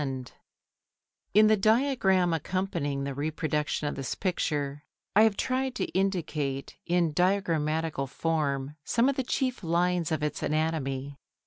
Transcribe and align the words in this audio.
Photo 0.01 0.11
Hollyer] 0.11 0.31
In 1.35 1.45
the 1.45 1.57
diagram 1.57 2.33
accompanying 2.33 3.03
the 3.03 3.13
reproduction 3.13 3.87
of 3.87 3.93
this 3.93 4.15
picture 4.15 4.83
I 5.15 5.21
have 5.21 5.37
tried 5.37 5.75
to 5.75 5.85
indicate 5.89 6.75
in 6.87 7.13
diagrammatical 7.13 8.07
form 8.07 8.77
some 8.83 9.07
of 9.09 9.15
the 9.15 9.21
chief 9.23 9.63
lines 9.63 10.11
of 10.11 10.23
its 10.23 10.41
anatomy. 10.41 11.19